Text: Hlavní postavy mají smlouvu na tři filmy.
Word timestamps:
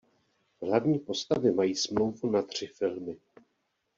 Hlavní 0.61 0.99
postavy 0.99 1.51
mají 1.51 1.75
smlouvu 1.75 2.31
na 2.31 2.41
tři 2.41 2.67
filmy. 2.67 3.17